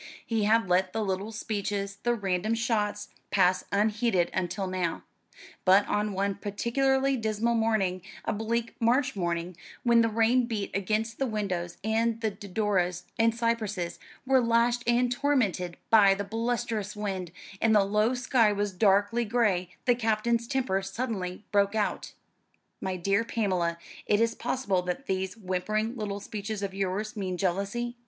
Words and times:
He 0.25 0.45
had 0.45 0.67
let 0.67 0.93
the 0.93 1.05
little 1.05 1.31
speeches, 1.31 1.97
the 2.01 2.15
random 2.15 2.55
shots, 2.55 3.09
pass 3.29 3.63
unheeded 3.71 4.31
until 4.33 4.65
now; 4.65 5.03
but 5.63 5.87
on 5.87 6.13
one 6.13 6.33
particularly 6.33 7.15
dismal 7.15 7.53
morning, 7.53 8.01
a 8.25 8.33
bleak 8.33 8.73
March 8.79 9.15
morning, 9.15 9.55
when 9.83 10.01
the 10.01 10.09
rain 10.09 10.47
beat 10.47 10.75
against 10.75 11.19
the 11.19 11.27
windows, 11.27 11.77
and 11.83 12.19
the 12.21 12.31
deodoras 12.31 13.03
and 13.19 13.35
cypresses 13.35 13.99
were 14.25 14.41
lashed 14.41 14.81
and 14.87 15.11
tormented 15.11 15.77
by 15.91 16.15
the 16.15 16.23
blusterous 16.23 16.95
wind, 16.95 17.31
and 17.61 17.75
the 17.75 17.83
low 17.85 18.15
sky 18.15 18.51
was 18.51 18.73
darkly 18.73 19.23
gray, 19.23 19.69
the 19.85 19.93
captain's 19.93 20.47
temper 20.47 20.81
suddenly 20.81 21.45
broke 21.51 21.75
out. 21.75 22.13
"My 22.81 22.95
dear 22.97 23.23
Pamela, 23.23 23.77
is 24.07 24.33
it 24.33 24.39
possible 24.39 24.81
that 24.81 25.05
these 25.05 25.35
whimpering 25.37 25.95
little 25.95 26.19
speeches 26.19 26.63
of 26.63 26.73
yours 26.73 27.15
mean 27.15 27.37
jealousy?" 27.37 27.95